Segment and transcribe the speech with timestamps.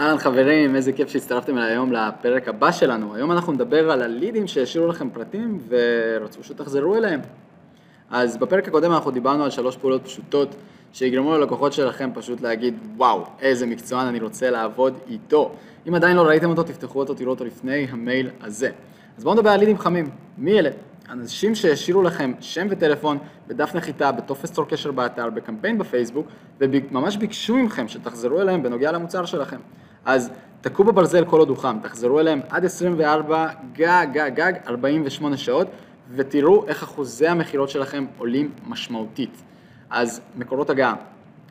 [0.00, 3.14] אהלן חברים, איזה כיף שהצטרפתם אליי היום לפרק הבא שלנו.
[3.14, 7.20] היום אנחנו נדבר על הלידים שהשאירו לכם פרטים ורצו שתחזרו אליהם.
[8.10, 10.54] אז בפרק הקודם אנחנו דיברנו על שלוש פעולות פשוטות
[10.92, 15.52] שיגרמו ללקוחות שלכם פשוט להגיד וואו, איזה מקצוען אני רוצה לעבוד איתו.
[15.88, 18.70] אם עדיין לא ראיתם אותו, תפתחו אותו, תראו אותו לפני המייל הזה.
[19.18, 20.10] אז בואו נדבר על לידים חמים.
[20.38, 20.70] מי אלה?
[21.10, 26.26] אנשים שהשאירו לכם שם וטלפון בדף נחיתה, בטופס צור קשר באתר, בקמפיין בפייסבוק,
[26.60, 29.56] וממש ביקשו מכם שתחזרו אליהם בנוגע למוצר שלכם.
[30.04, 30.30] אז
[30.60, 35.66] תקעו בברזל כל עוד הוא חם, תחזרו אליהם עד 24, גג, גג, גג, 48 שעות,
[36.14, 39.42] ותראו איך אחוזי המכירות שלכם עולים משמעותית.
[39.90, 40.94] אז מקורות הגעה.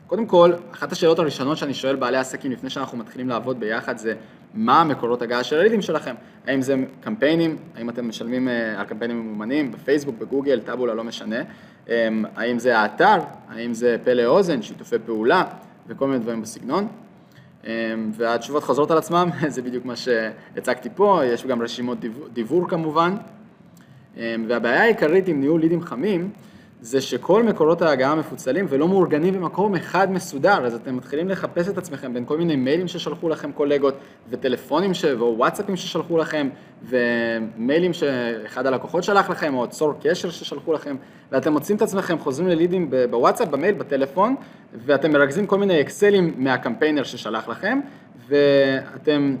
[0.06, 4.14] קודם כל, אחת השאלות הראשונות שאני שואל בעלי עסקים לפני שאנחנו מתחילים לעבוד ביחד זה
[4.54, 6.14] מה המקורות הגעה של הלידים שלכם?
[6.46, 11.36] האם זה קמפיינים, האם אתם משלמים אה, על קמפיינים ממומנים, בפייסבוק, בגוגל, טאבולה, לא משנה,
[11.88, 15.44] אמ, האם זה האתר, האם זה פלא אוזן, שיתופי פעולה
[15.86, 16.88] וכל מיני דברים בסגנון.
[17.66, 17.70] אמ,
[18.12, 21.98] והתשובות חוזרות על עצמם, זה בדיוק מה שהצגתי פה, יש גם רשימות
[22.32, 23.14] דיוור כמובן.
[24.16, 26.30] אמ, והבעיה העיקרית עם ניהול לידים חמים,
[26.82, 31.78] זה שכל מקורות ההגעה מפוצלים ולא מאורגנים במקום אחד מסודר, אז אתם מתחילים לחפש את
[31.78, 33.94] עצמכם בין כל מיני מיילים ששלחו לכם קולגות,
[34.30, 35.04] וטלפונים ש...
[35.04, 36.48] או וואטסאפים ששלחו לכם,
[36.82, 40.96] ומיילים שאחד הלקוחות שלח לכם, או צור קשר ששלחו לכם,
[41.32, 44.36] ואתם מוצאים את עצמכם חוזרים ללידים בוואטסאפ, במייל, בטלפון,
[44.74, 47.80] ואתם מרכזים כל מיני אקסלים מהקמפיינר ששלח לכם,
[48.28, 49.36] ואתם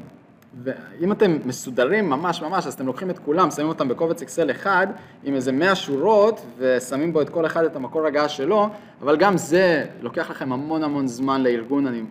[0.64, 4.86] ואם אתם מסודרים ממש ממש, אז אתם לוקחים את כולם, שמים אותם בקובץ אקסל אחד,
[5.24, 8.68] עם איזה 100 שורות, ושמים בו את כל אחד את המקור הגעה שלו,
[9.02, 12.02] אבל גם זה לוקח לכם המון המון זמן לארגון, אני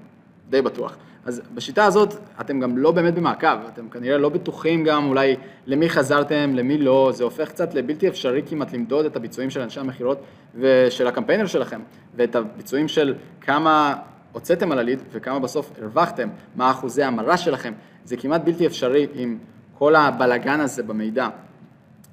[0.49, 0.97] די בטוח.
[1.25, 5.89] אז בשיטה הזאת אתם גם לא באמת במעקב, אתם כנראה לא בטוחים גם אולי למי
[5.89, 10.21] חזרתם, למי לא, זה הופך קצת לבלתי אפשרי כמעט למדוד את הביצועים של אנשי המכירות
[10.55, 11.81] ושל הקמפיינר שלכם,
[12.15, 13.95] ואת הביצועים של כמה
[14.31, 17.73] הוצאתם על הליד וכמה בסוף הרווחתם, מה אחוזי המרה שלכם,
[18.05, 19.37] זה כמעט בלתי אפשרי עם
[19.77, 21.29] כל הבלגן הזה במידע.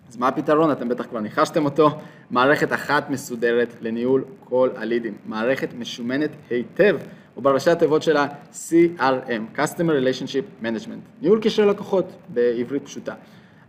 [0.08, 0.72] אז מה הפתרון?
[0.72, 1.90] אתם בטח כבר ניחשתם אותו,
[2.30, 6.96] מערכת אחת מסודרת לניהול כל הלידים, מערכת משומנת היטב,
[7.36, 13.14] ובראשי התיבות שלה CRM, Customer Relationship Management, ניהול קשרי לקוחות בעברית פשוטה.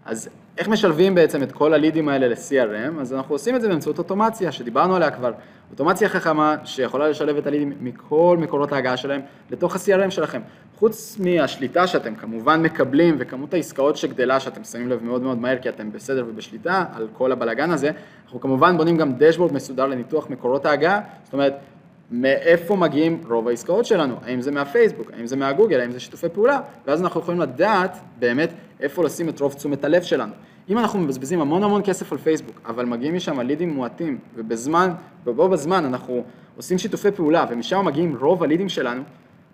[0.05, 3.01] אז איך משלבים בעצם את כל הלידים האלה ל-CRM?
[3.01, 5.31] אז אנחנו עושים את זה באמצעות אוטומציה, שדיברנו עליה כבר.
[5.71, 10.41] אוטומציה חכמה שיכולה לשלב את הלידים מכל מקורות ההגעה שלהם לתוך ה-CRM שלכם.
[10.75, 15.69] חוץ מהשליטה שאתם כמובן מקבלים וכמות העסקאות שגדלה, שאתם שמים לב מאוד מאוד מהר כי
[15.69, 17.91] אתם בסדר ובשליטה על כל הבלאגן הזה,
[18.25, 21.53] אנחנו כמובן בונים גם דשבורד מסודר לניתוח מקורות ההגעה, זאת אומרת,
[22.11, 26.59] מאיפה מגיעים רוב העסקאות שלנו, האם זה מהפייסבוק, האם זה מהגוגל, האם זה שיתופי פעולה,
[26.87, 30.33] ואז אנחנו יכולים לדעת באמת איפה לשים את רוב תשומת הלב שלנו.
[30.69, 34.91] אם אנחנו מבזבזים המון המון כסף על פייסבוק, אבל מגיעים משם לידים מועטים, ובזמן,
[35.25, 36.23] ובו בזמן אנחנו
[36.57, 39.01] עושים שיתופי פעולה, ומשם מגיעים רוב הלידים שלנו,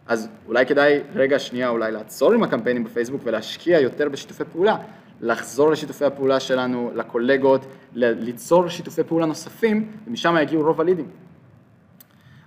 [0.07, 4.77] אז אולי כדאי רגע שנייה אולי לעצור עם הקמפיינים בפייסבוק ולהשקיע יותר בשיתופי פעולה,
[5.21, 11.07] לחזור לשיתופי הפעולה שלנו, לקולגות, ליצור שיתופי פעולה נוספים, ומשם יגיעו רוב הלידים.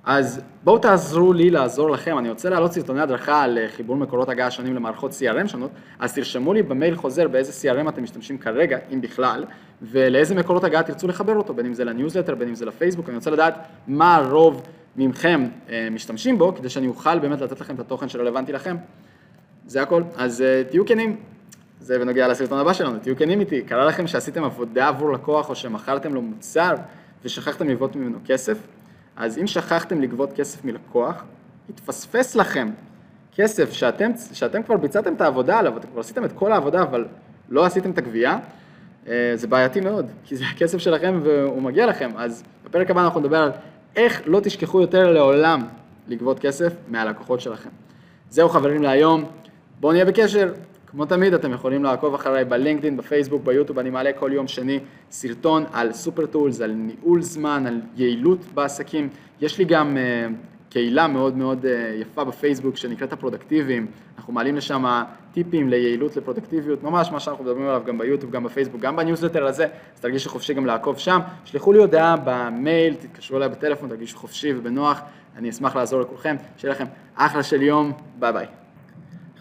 [0.07, 4.29] אז בואו תעזרו לי לעזור לכם, אני רוצה להעלות סרטוני הדרכה על אה, חיבור מקורות
[4.29, 8.79] הגעה שונים למערכות CRM שונות, אז תרשמו לי במייל חוזר באיזה CRM אתם משתמשים כרגע,
[8.93, 9.45] אם בכלל,
[9.83, 13.17] ולאיזה מקורות הגעה תרצו לחבר אותו, בין אם זה לניוזלטר, בין אם זה לפייסבוק, אני
[13.17, 14.63] רוצה לדעת מה הרוב
[14.97, 18.77] מכם אה, משתמשים בו, כדי שאני אוכל באמת לתת לכם את התוכן שרלוונטי לכם.
[19.67, 21.17] זה הכל, אז אה, תהיו כנים.
[21.81, 25.55] זה בנוגע לסרטון הבא שלנו, תהיו כנים איתי, קרה לכם שעשיתם עבודה עבור לקוח או
[25.55, 26.75] שמכרתם לו מוצר
[27.25, 28.59] ושכחתם לגבות ממנו כסף?
[29.17, 31.25] אז אם שכחתם לגבות כסף מלקוח,
[31.71, 32.69] התפספס לכם
[33.35, 37.07] כסף שאתם, שאתם כבר ביצעתם את העבודה עליו, אתם כבר עשיתם את כל העבודה, אבל
[37.49, 38.39] לא עשיתם את הגבייה,
[39.09, 42.11] אה, זה בעייתי מאוד, כי זה הכסף שלכם והוא מגיע לכם.
[42.17, 43.51] אז בפרק הבא אנחנו נדבר על
[43.97, 45.67] איך לא תשכחו יותר לעולם
[46.09, 47.71] לגבות כסף מהלקוחות שלכם.
[48.31, 49.25] זהו חברים להיום,
[49.81, 50.53] בואו נהיה בקשר.
[50.97, 54.81] כמו תמיד, אתם יכולים לעקוב אחריי בלינקדאין, בפייסבוק, ביוטיוב, אני מעלה כל יום שני
[55.11, 59.09] סרטון על super tools, על ניהול זמן, על יעילות בעסקים.
[59.41, 60.33] יש לי גם uh,
[60.71, 61.69] קהילה מאוד מאוד uh,
[62.01, 63.87] יפה בפייסבוק שנקראת הפרודקטיביים,
[64.19, 64.85] אנחנו מעלים לשם
[65.33, 69.65] טיפים ליעילות, לפרודקטיביות, ממש מה שאנחנו מדברים עליו גם ביוטיוב, גם בפייסבוק, גם בניוזלטר הזה,
[69.95, 71.21] אז תרגישו חופשי גם לעקוב שם.
[71.45, 75.01] שלחו לי הודעה במייל, תתקשרו אליי בטלפון, תרגישו חופשי ובנוח,
[75.37, 78.47] אני אשמח לעזור לכולכם, שיהיה לכם אחלה של יום, ביי ביי.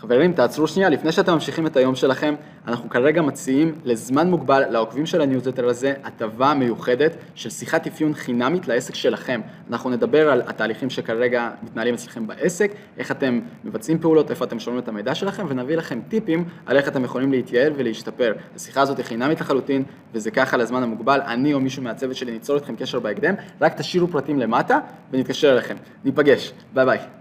[0.06, 2.36] חברים, תעצרו שנייה, לפני שאתם ממשיכים את היום שלכם,
[2.68, 8.68] אנחנו כרגע מציעים לזמן מוגבל לעוקבים של הניוזלטר הזה הטבה מיוחדת של שיחת אפיון חינמית
[8.68, 9.42] לעסק שלכם.
[9.70, 14.84] אנחנו נדבר על התהליכים שכרגע מתנהלים אצלכם בעסק, איך אתם מבצעים פעולות, איפה אתם שומעים
[14.84, 18.34] את המידע שלכם, ונביא לכם טיפים על איך אתם יכולים להתייעל ולהשתפר.
[18.56, 21.22] השיחה הזאת היא חינמית לחלוטין, וזה ככה לזמן המוגבל.
[21.22, 24.80] אני או מישהו מהצוות שלי ניצור איתכם קשר בהקדם, רק תשאירו פרטים למטה
[25.12, 25.76] ונתקשר אליכם.
[26.04, 27.16] ניפגש, ביי ביי.